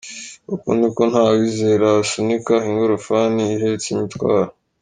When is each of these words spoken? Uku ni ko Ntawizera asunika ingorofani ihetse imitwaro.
Uku 0.53 0.67
ni 0.79 0.87
ko 0.95 1.01
Ntawizera 1.11 1.87
asunika 2.01 2.53
ingorofani 2.69 3.43
ihetse 3.55 3.87
imitwaro. 3.93 4.51